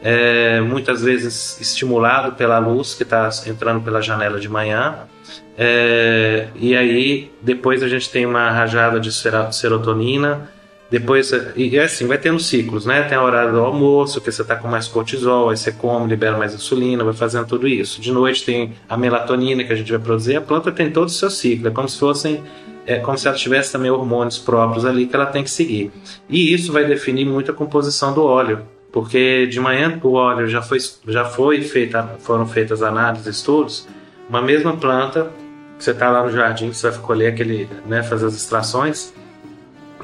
[0.00, 5.08] é, muitas vezes estimulado pela luz que está entrando pela janela de manhã.
[5.56, 10.50] É, e aí depois a gente tem uma rajada de serotonina.
[10.90, 13.02] Depois, e assim, vai tendo ciclos, né?
[13.02, 16.38] Tem a hora do almoço, que você está com mais cortisol, aí você come, libera
[16.38, 18.00] mais insulina, vai fazendo tudo isso.
[18.00, 20.36] De noite tem a melatonina que a gente vai produzir.
[20.36, 22.42] A planta tem todo o seu ciclo, é como se fossem,
[22.86, 25.90] é como se ela tivesse também hormônios próprios ali que ela tem que seguir.
[26.26, 28.60] E isso vai definir muito a composição do óleo
[28.90, 33.86] porque de manhã o óleo já foi, já foi feita, foram feitas análises, estudos,
[34.28, 35.30] uma mesma planta
[35.76, 39.12] que você está lá no jardim, você vai colher aquele, né, fazer as extrações,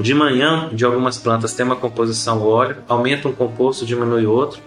[0.01, 4.61] de manhã de algumas plantas tem uma composição óleo, aumenta um composto, diminui outro.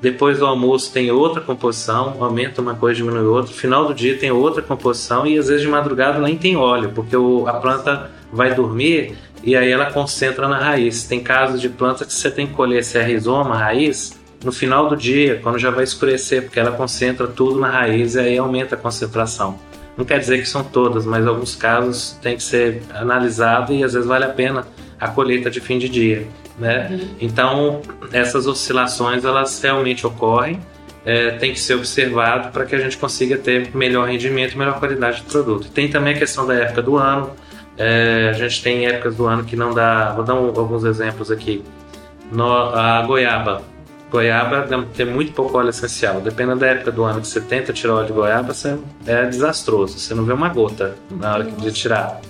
[0.00, 3.52] Depois do almoço tem outra composição, aumenta uma coisa, diminui outra.
[3.52, 7.16] Final do dia tem outra composição e às vezes de madrugada nem tem óleo, porque
[7.16, 11.04] o, a planta vai dormir e aí ela concentra na raiz.
[11.04, 14.88] Tem casos de plantas que você tem que colher se é rizoma, raiz, no final
[14.88, 18.74] do dia, quando já vai escurecer, porque ela concentra tudo na raiz e aí aumenta
[18.74, 19.58] a concentração.
[19.96, 23.92] Não quer dizer que são todas, mas alguns casos tem que ser analisado e às
[23.92, 24.66] vezes vale a pena
[24.98, 26.26] a colheita de fim de dia.
[26.58, 26.88] Né?
[26.90, 27.08] Uhum.
[27.20, 30.60] Então, essas oscilações elas realmente ocorrem,
[31.04, 34.78] é, tem que ser observado para que a gente consiga ter melhor rendimento e melhor
[34.78, 35.68] qualidade de produto.
[35.70, 37.32] Tem também a questão da época do ano,
[37.76, 40.12] é, a gente tem épocas do ano que não dá.
[40.12, 41.64] Vou dar um, alguns exemplos aqui.
[42.30, 43.62] No, a goiaba.
[44.12, 46.20] Goiaba tem muito pouco óleo essencial.
[46.20, 49.98] Dependendo da época do ano que você tenta tirar óleo de goiaba, você, é desastroso.
[49.98, 52.20] Você não vê uma gota na hora de tirar.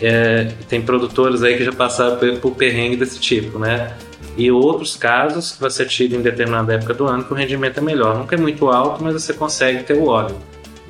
[0.00, 3.92] É, tem produtores aí que já passaram por, por perrengue desse tipo, né?
[4.36, 7.80] E outros casos que você tira em determinada época do ano que o rendimento é
[7.80, 8.16] melhor.
[8.16, 10.36] Nunca é muito alto, mas você consegue ter o óleo.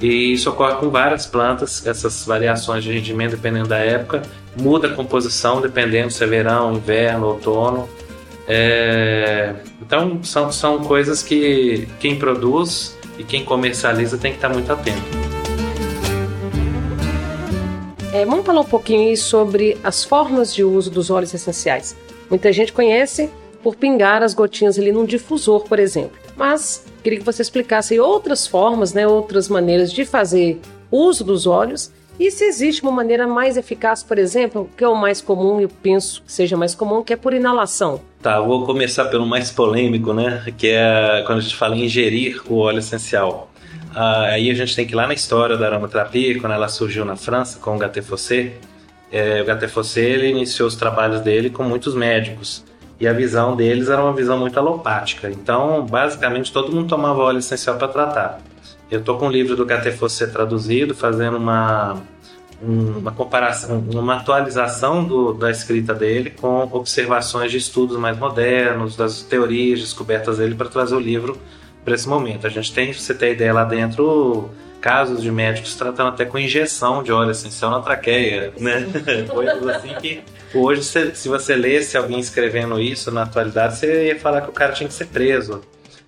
[0.02, 4.20] E isso ocorre com várias plantas, essas variações de rendimento dependendo da época,
[4.60, 7.88] muda a composição dependendo se é verão, inverno, outono.
[8.46, 9.54] É...
[9.86, 15.00] Então são, são coisas que quem produz e quem comercializa tem que estar muito atento.
[18.12, 21.96] É, vamos falar um pouquinho sobre as formas de uso dos óleos essenciais.
[22.28, 23.30] Muita gente conhece
[23.62, 26.18] por pingar as gotinhas ali num difusor, por exemplo.
[26.36, 30.58] Mas queria que você explicasse outras formas, né, outras maneiras de fazer
[30.90, 34.96] uso dos óleos e se existe uma maneira mais eficaz, por exemplo, que é o
[34.96, 38.00] mais comum, eu penso que seja mais comum, que é por inalação.
[38.26, 40.42] Tá, vou começar pelo mais polêmico, né?
[40.58, 43.52] Que é quando a gente fala em ingerir o óleo essencial.
[43.94, 47.04] Ah, aí a gente tem que ir lá na história da aromaterapia, quando ela surgiu
[47.04, 48.54] na França com o Gaté Fossé.
[49.12, 52.64] É, o Gaté Fossé ele iniciou os trabalhos dele com muitos médicos
[52.98, 55.30] e a visão deles era uma visão muito alopática.
[55.30, 58.40] Então, basicamente, todo mundo tomava óleo essencial para tratar.
[58.90, 62.02] Eu estou com o livro do Fossé traduzido, fazendo uma,
[62.60, 69.22] uma comparação, uma atualização do, da escrita dele com observações de estudos mais modernos, das
[69.22, 71.38] teorias descobertas dele para trazer o livro
[71.84, 72.46] para esse momento.
[72.46, 77.02] A gente tem, você ter ideia lá dentro, casos de médicos tratando até com injeção
[77.02, 78.86] de óleo essencial na traqueia, né?
[79.28, 80.22] Coisas assim que
[80.54, 84.72] hoje, se você lesse alguém escrevendo isso na atualidade, você ia falar que o cara
[84.72, 85.60] tinha que ser preso.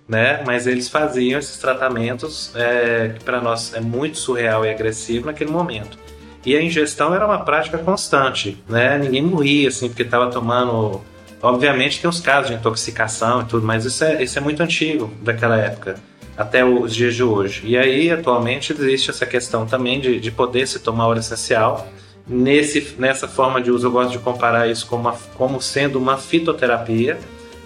[0.07, 0.41] Né?
[0.43, 5.51] Mas eles faziam esses tratamentos é, que para nós é muito surreal e agressivo naquele
[5.51, 5.99] momento.
[6.45, 8.97] E a ingestão era uma prática constante, né?
[8.97, 11.01] Ninguém morria assim porque estava tomando.
[11.41, 15.11] Obviamente tem os casos de intoxicação e tudo, mas isso é, isso é muito antigo
[15.21, 15.95] daquela época
[16.39, 17.63] até os dias de hoje.
[17.65, 21.85] E aí, atualmente, existe essa questão também de, de poder se tomar óleo essencial.
[22.25, 26.17] Nesse, nessa forma de uso, eu gosto de comparar isso como, uma, como sendo uma
[26.17, 27.19] fitoterapia,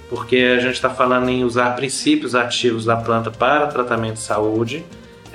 [0.09, 4.83] porque a gente está falando em usar princípios ativos da planta para tratamento de saúde.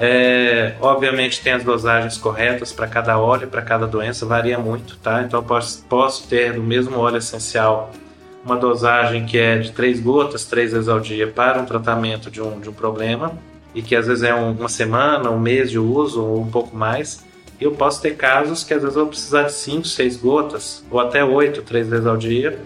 [0.00, 5.22] É, obviamente tem as dosagens corretas para cada óleo, para cada doença, varia muito, tá?
[5.22, 7.90] Então posso, posso ter no mesmo óleo essencial
[8.44, 12.40] uma dosagem que é de três gotas, três vezes ao dia, para um tratamento de
[12.40, 13.36] um, de um problema,
[13.74, 16.76] e que às vezes é um, uma semana, um mês de uso, ou um pouco
[16.76, 17.26] mais.
[17.60, 21.00] Eu posso ter casos que às vezes eu vou precisar de cinco, seis gotas, ou
[21.00, 22.58] até oito, três vezes ao dia,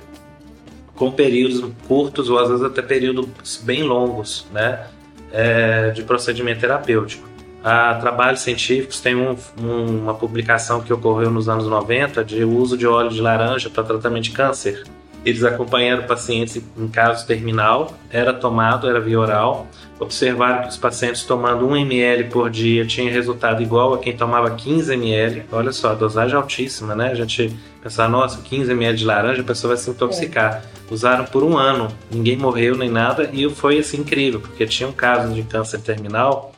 [0.94, 4.86] com períodos curtos, ou às vezes até períodos bem longos, né?
[5.32, 7.28] É, de procedimento terapêutico.
[7.64, 12.76] Há trabalhos científicos, tem um, um, uma publicação que ocorreu nos anos 90 de uso
[12.76, 14.82] de óleo de laranja para tratamento de câncer.
[15.24, 19.68] Eles acompanharam pacientes em caso terminal, era tomado, era via oral.
[20.00, 24.50] Observaram que os pacientes tomando 1 ml por dia tinham resultado igual a quem tomava
[24.50, 25.44] 15 ml.
[25.52, 27.12] Olha só, a dosagem altíssima, né?
[27.12, 30.64] A gente pensar, nossa, 15 ml de laranja, a pessoa vai se intoxicar.
[30.78, 30.81] É.
[30.92, 34.92] Usaram por um ano, ninguém morreu nem nada, e foi assim incrível, porque tinha um
[34.92, 36.52] caso de câncer terminal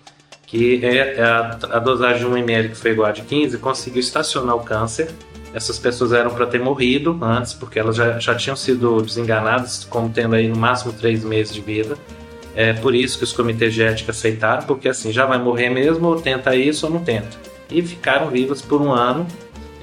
[0.47, 3.59] que é, é a, a dosagem de 1 ml que foi igual a de 15
[3.59, 5.09] conseguiu estacionar o câncer
[5.55, 10.11] essas pessoas eram para ter morrido antes, porque elas já, já tinham sido desenganadas, como
[10.11, 11.97] tendo aí no máximo três meses de vida.
[12.57, 16.09] É por isso que os comitês de ética aceitaram, porque assim, já vai morrer mesmo,
[16.09, 17.39] ou tenta isso ou não tenta.
[17.71, 19.27] E ficaram vivas por um ano,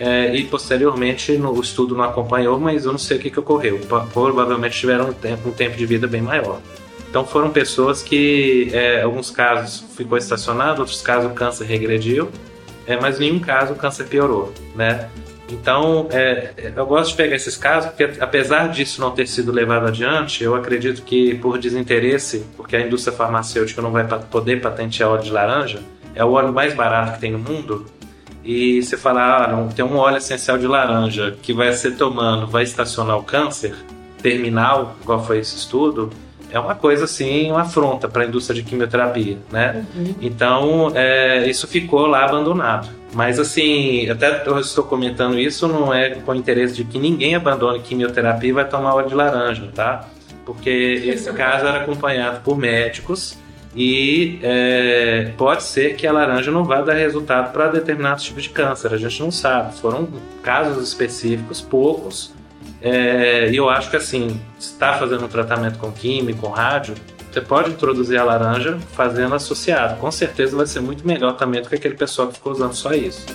[0.02, 3.40] é, e posteriormente no, o estudo não acompanhou, mas eu não sei o que, que
[3.40, 3.80] ocorreu.
[4.12, 6.60] Provavelmente tiveram um tempo, um tempo de vida bem maior.
[7.08, 12.30] Então foram pessoas que, é, alguns casos ficou estacionado, outros casos o câncer regrediu,
[12.88, 15.08] é, mas nenhum caso o câncer piorou, né?
[15.48, 19.86] Então, é, eu gosto de pegar esses casos porque, apesar disso não ter sido levado
[19.86, 25.24] adiante, eu acredito que por desinteresse, porque a indústria farmacêutica não vai poder patentear óleo
[25.24, 25.84] de laranja,
[26.16, 27.86] é o óleo mais barato que tem no mundo.
[28.44, 32.64] E você falar, ah, tem um óleo essencial de laranja que vai ser tomando, vai
[32.64, 33.76] estacionar o câncer
[34.22, 36.10] terminal, igual foi esse estudo,
[36.52, 39.86] é uma coisa assim, uma afronta para a indústria de quimioterapia, né?
[39.96, 40.16] Uhum.
[40.22, 42.90] Então, é, isso ficou lá abandonado.
[43.14, 47.36] Mas assim, até eu estou comentando isso, não é com o interesse de que ninguém
[47.36, 50.08] abandone quimioterapia e vai tomar óleo de laranja, tá?
[50.46, 50.70] Porque
[51.06, 53.38] esse caso era acompanhado por médicos
[53.76, 58.50] e é, pode ser que a laranja não vá dar resultado para determinados tipos de
[58.50, 59.78] câncer, a gente não sabe.
[59.80, 60.10] Foram
[60.44, 62.34] casos específicos, poucos,
[62.82, 66.96] é, e eu acho que assim, está fazendo um tratamento com químico, com rádio,
[67.32, 69.98] você pode introduzir a laranja fazendo associado.
[70.00, 72.92] Com certeza vai ser muito melhor também do que aquele pessoal que ficou usando só
[72.94, 73.26] isso.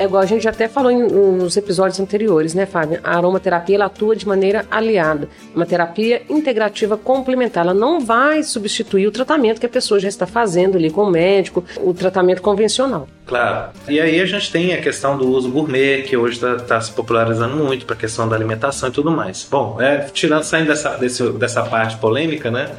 [0.00, 3.00] É igual a gente até falou em, nos episódios anteriores, né, Fábio?
[3.04, 7.64] A aromaterapia ela atua de maneira aliada, uma terapia integrativa complementar.
[7.64, 11.10] Ela não vai substituir o tratamento que a pessoa já está fazendo ali com o
[11.10, 13.06] médico, o tratamento convencional.
[13.26, 13.72] Claro.
[13.86, 16.92] E aí a gente tem a questão do uso gourmet, que hoje está tá se
[16.92, 19.46] popularizando muito para a questão da alimentação e tudo mais.
[19.50, 22.70] Bom, é, tirando, saindo dessa, desse, dessa parte polêmica, né?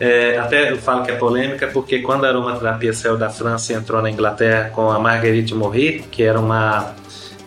[0.00, 3.76] É, até eu falo que é polêmica porque quando a aromaterapia saiu da França e
[3.76, 6.94] entrou na Inglaterra com a Marguerite Morri, que era uma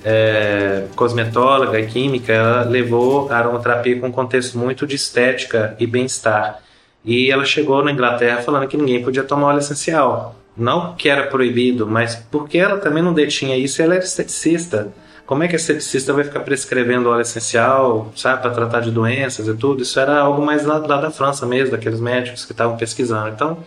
[0.06, 5.88] é, cosmetóloga e química, ela levou a aromaterapia com um contexto muito de estética e
[5.88, 6.60] bem-estar.
[7.04, 10.36] E ela chegou na Inglaterra falando que ninguém podia tomar óleo essencial.
[10.56, 14.94] Não que era proibido, mas porque ela também não detinha isso, ela era esteticista.
[15.26, 19.48] Como é que a esteticista vai ficar prescrevendo óleo essencial, sabe, para tratar de doenças
[19.48, 19.82] e tudo?
[19.82, 23.30] Isso era algo mais lá, lá da França mesmo, daqueles médicos que estavam pesquisando.
[23.30, 23.58] Então,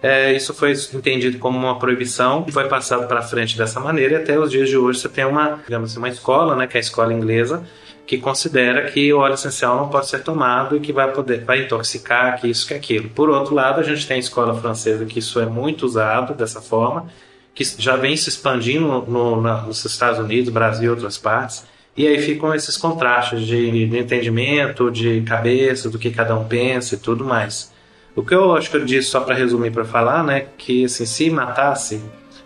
[0.00, 4.14] é, isso foi entendido como uma proibição foi passado para frente dessa maneira.
[4.14, 6.76] E até os dias de hoje você tem uma, digamos assim, uma escola, né, que
[6.76, 7.64] é a escola inglesa,
[8.06, 11.62] que considera que o óleo essencial não pode ser tomado e que vai poder vai
[11.64, 13.08] intoxicar, que isso que aquilo.
[13.10, 16.60] Por outro lado, a gente tem a escola francesa que isso é muito usado dessa
[16.60, 17.08] forma
[17.54, 21.64] que já vem se expandindo no, na, nos Estados Unidos, Brasil e outras partes.
[21.96, 26.94] E aí ficam esses contrastes de, de, entendimento, de cabeça, do que cada um pensa
[26.94, 27.70] e tudo mais.
[28.16, 31.04] O que eu acho que eu disse, só para resumir para falar, né, que assim,
[31.04, 32.00] se matasse,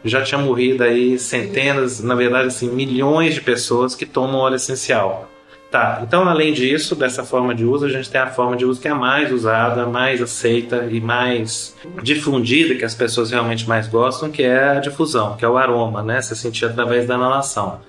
[0.04, 5.28] já tinha morrido aí centenas, na verdade assim, milhões de pessoas que tomam óleo essencial.
[5.70, 8.80] Tá, então além disso, dessa forma de uso, a gente tem a forma de uso
[8.80, 14.30] que é mais usada, mais aceita e mais difundida, que as pessoas realmente mais gostam,
[14.30, 16.22] que é a difusão, que é o aroma, né?
[16.22, 17.80] Se sentir através da inalação.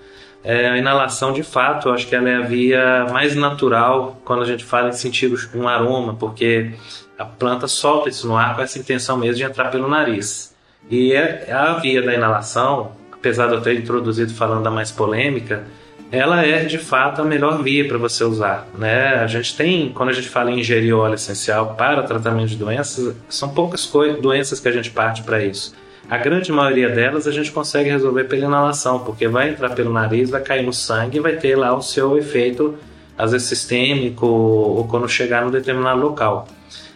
[0.44, 4.42] É, a inalação, de fato, eu acho que ela é a via mais natural quando
[4.44, 6.72] a gente fala em sentir um aroma, porque
[7.18, 10.56] a planta solta isso no ar com essa intenção mesmo de entrar pelo nariz.
[10.90, 15.66] E é a via da inalação, apesar de eu ter introduzido falando da mais polêmica,
[16.12, 18.68] ela é de fato a melhor via para você usar.
[18.78, 19.16] Né?
[19.16, 23.16] A gente tem, quando a gente fala em ingerir óleo essencial para tratamento de doenças,
[23.30, 23.90] são poucas
[24.22, 25.76] doenças que a gente parte para isso.
[26.10, 30.30] A grande maioria delas a gente consegue resolver pela inalação, porque vai entrar pelo nariz,
[30.30, 32.78] vai cair no sangue e vai ter lá o seu efeito
[33.18, 36.48] às vezes sistêmico ou quando chegar no determinado local.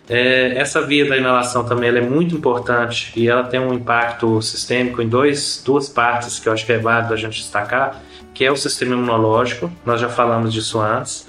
[0.08, 5.02] É, essa via da inalação também é muito importante e ela tem um impacto sistêmico
[5.02, 8.02] em dois, duas partes que eu acho que é válido a gente destacar,
[8.34, 11.28] que é o sistema imunológico, nós já falamos disso antes,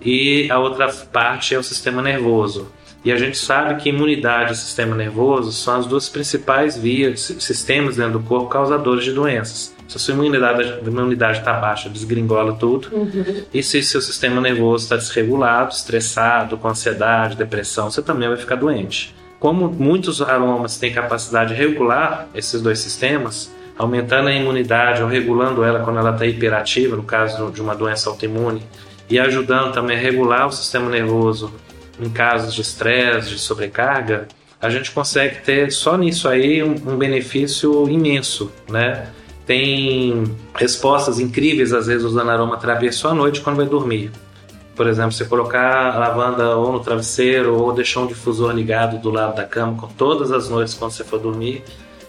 [0.00, 2.68] e a outra parte é o sistema nervoso.
[3.04, 7.96] E a gente sabe que imunidade e sistema nervoso são as duas principais vias, sistemas
[7.96, 9.74] dentro do corpo causadores de doenças.
[9.86, 12.88] Se a sua imunidade imunidade está baixa, desgringola tudo.
[12.90, 13.44] Uhum.
[13.52, 18.56] E se seu sistema nervoso está desregulado, estressado, com ansiedade, depressão, você também vai ficar
[18.56, 19.14] doente.
[19.38, 25.64] Como muitos aromas têm capacidade de regular esses dois sistemas, aumentando a imunidade ou regulando
[25.64, 28.62] ela quando ela está hiperativa, no caso de uma doença autoimune,
[29.08, 31.52] e ajudando também a regular o sistema nervoso
[32.00, 34.28] em casos de estresse, de sobrecarga,
[34.60, 39.08] a gente consegue ter só nisso aí um, um benefício imenso, né?
[39.46, 44.10] Tem respostas incríveis, às vezes, usando aromaterapia só à noite quando vai dormir.
[44.74, 49.10] Por exemplo, você colocar a lavanda ou no travesseiro ou deixar um difusor ligado do
[49.10, 51.62] lado da cama com todas as noites quando você for dormir,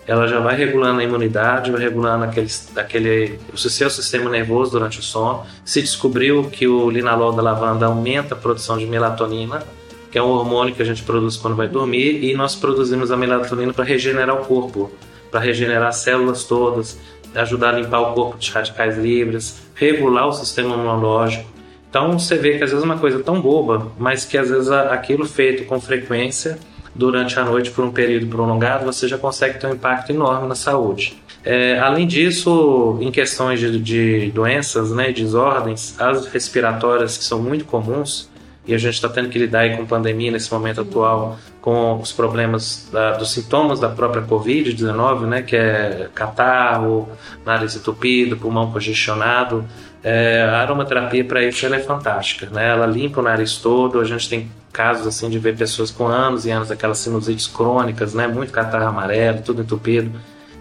[0.08, 5.00] ela já vai regulando a imunidade, vai regulando aquele, aquele, o seu sistema nervoso durante
[5.00, 5.44] o sono.
[5.64, 9.64] Se descobriu que o linalol da lavanda aumenta a produção de melatonina,
[10.12, 13.18] que é um hormônio que a gente produz quando vai dormir, e nós produzimos a
[13.18, 14.92] melatonina para regenerar o corpo,
[15.32, 17.00] para regenerar as células todas,
[17.34, 21.50] ajudar a limpar o corpo de radicais livres, regular o sistema imunológico.
[21.90, 24.70] Então você vê que às vezes é uma coisa tão boba, mas que às vezes
[24.70, 26.60] aquilo feito com frequência
[26.96, 30.56] durante a noite por um período prolongado, você já consegue ter um impacto enorme na
[30.56, 31.22] saúde.
[31.44, 37.66] É, além disso, em questões de, de doenças, né, desordens, as respiratórias que são muito
[37.66, 38.30] comuns,
[38.68, 42.90] e a gente está tendo que lidar com pandemia nesse momento atual, com os problemas
[42.92, 47.08] da, dos sintomas da própria Covid-19, né, que é catarro,
[47.46, 49.66] nariz entupido, pulmão congestionado.
[50.08, 52.70] É, a aromaterapia para isso ela é fantástica, né?
[52.70, 54.00] Ela limpa o nariz todo.
[54.00, 58.14] A gente tem casos assim de ver pessoas com anos e anos daquelas sinusites crônicas,
[58.14, 60.12] né, muito catarro amarelo, tudo entupido.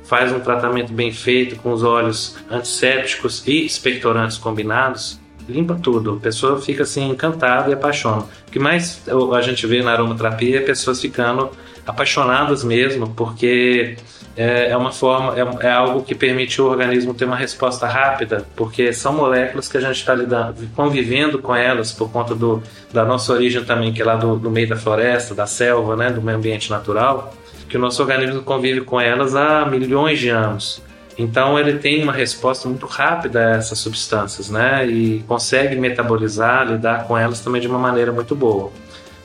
[0.05, 6.15] Faz um tratamento bem feito com os óleos antissépticos e expectorantes combinados limpa tudo.
[6.15, 8.23] A pessoa fica assim encantada e apaixona.
[8.49, 9.03] O que mais
[9.37, 11.51] a gente vê na aromaterapia é pessoas ficando
[11.87, 13.97] apaixonadas mesmo, porque
[14.37, 18.45] é, é uma forma, é, é, algo que permite o organismo ter uma resposta rápida,
[18.57, 22.63] porque são moléculas que a gente está convivendo com elas por conta do,
[22.93, 26.11] da nossa origem também, que é lá do, do meio da floresta, da selva, né,
[26.11, 27.33] do meio ambiente natural,
[27.69, 30.83] que o nosso organismo convive com elas há milhões de anos.
[31.17, 34.85] Então ele tem uma resposta muito rápida a essas substâncias, né?
[34.87, 38.73] E consegue metabolizar, lidar com elas também de uma maneira muito boa.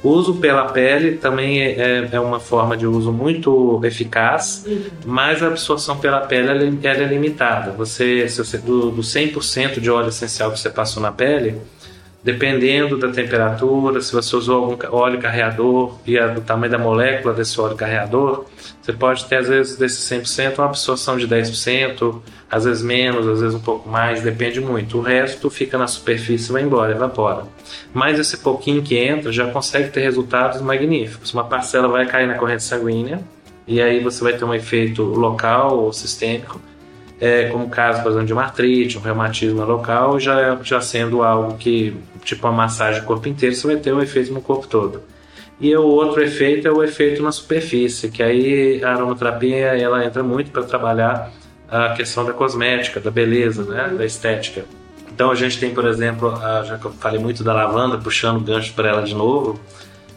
[0.01, 4.65] Uso pela pele também é, é, é uma forma de uso muito eficaz,
[5.05, 7.71] mas a absorção pela pele ela, ela é limitada.
[7.71, 11.59] Você, se você do, do 100% de óleo essencial que você passou na pele,
[12.23, 17.59] dependendo da temperatura, se você usou algum óleo carreador e do tamanho da molécula desse
[17.59, 18.45] óleo carreador,
[18.81, 23.41] você pode ter, às vezes, desse 100%, uma absorção de 10%, às vezes menos, às
[23.41, 24.97] vezes um pouco mais, depende muito.
[24.97, 27.43] O resto fica na superfície vai embora, evapora.
[27.93, 31.31] Mas esse pouquinho que entra já consegue ter resultados magníficos.
[31.33, 33.19] Uma parcela vai cair na corrente sanguínea,
[33.67, 36.59] e aí você vai ter um efeito local ou sistêmico,
[37.21, 41.55] é, como caso, por exemplo, de uma artrite, um reumatismo local, já, já sendo algo
[41.57, 45.03] que, tipo uma massagem no corpo inteiro, você vai ter um efeito no corpo todo.
[45.59, 50.23] E o outro efeito é o efeito na superfície, que aí a aromaterapia ela entra
[50.23, 51.31] muito para trabalhar
[51.71, 54.65] a questão da cosmética, da beleza, né, da estética.
[55.11, 58.37] Então a gente tem, por exemplo, a, já que eu falei muito da lavanda, puxando
[58.37, 59.59] o gancho para ela de novo,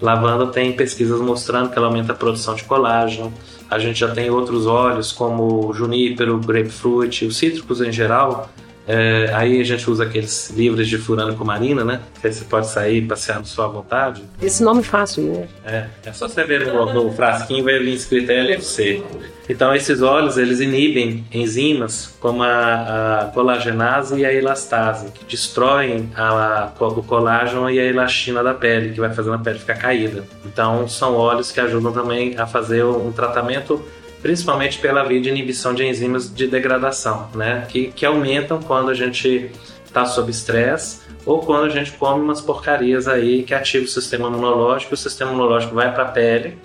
[0.01, 3.33] lavanda tem pesquisas mostrando que ela aumenta a produção de colágeno.
[3.71, 8.51] A gente já tem outros óleos como junípero, grapefruit, os cítricos em geral,
[8.87, 12.01] é, aí a gente usa aqueles livros de furando com marina, né?
[12.21, 14.25] Que aí você pode sair passear na sua vontade.
[14.41, 15.49] Esse nome fácil, né?
[15.65, 19.03] É, é só você ver no, no frasquinho vai vir escrito LFC.
[19.49, 26.11] Então esses óleos eles inibem enzimas como a, a colagenase e a elastase, que destroem
[26.17, 29.75] a, a, o colágeno e a elastina da pele, que vai fazendo a pele ficar
[29.75, 30.25] caída.
[30.45, 33.83] Então são óleos que ajudam também a fazer um tratamento
[34.23, 37.67] principalmente pela via de inibição de enzimas de degradação, né?
[37.69, 39.51] que, que aumentam quando a gente
[39.85, 44.29] está sob estresse ou quando a gente come umas porcarias aí que ativam o sistema
[44.29, 46.57] imunológico, o sistema imunológico vai para a pele,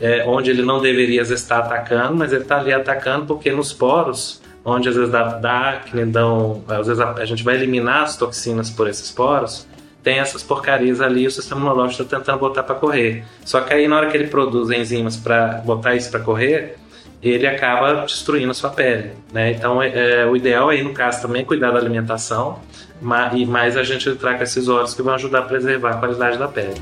[0.00, 4.42] é, onde ele não deveria estar atacando, mas ele está ali atacando porque nos poros,
[4.64, 8.16] onde às vezes dá, dá acne, dão, às vezes a, a gente vai eliminar as
[8.16, 9.66] toxinas por esses poros,
[10.02, 13.24] tem essas porcarias ali e o sistema imunológico está tentando botar para correr.
[13.44, 16.76] Só que aí na hora que ele produz enzimas para botar isso para correr,
[17.22, 19.12] ele acaba destruindo a sua pele.
[19.32, 19.52] Né?
[19.52, 22.60] Então, é, é, o ideal aí, no caso, também é cuidar da alimentação.
[23.34, 26.38] e mais a gente entrar com esses óleos que vão ajudar a preservar a qualidade
[26.38, 26.74] da pele.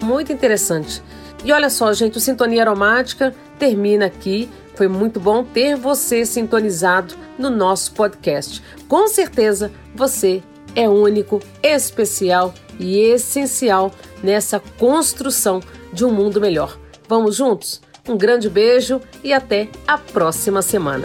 [0.00, 1.02] Muito interessante.
[1.44, 4.48] E olha só, gente, o Sintonia Aromática termina aqui.
[4.74, 8.62] Foi muito bom ter você sintonizado no nosso podcast.
[8.88, 10.42] Com certeza você
[10.74, 13.92] é único, especial e essencial
[14.24, 15.60] nessa construção
[15.92, 16.78] de um mundo melhor.
[17.06, 17.82] Vamos juntos?
[18.08, 21.04] Um grande beijo e até a próxima semana.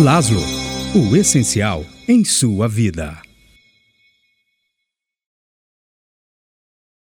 [0.00, 0.40] Laszlo,
[0.96, 3.31] o essencial em sua vida.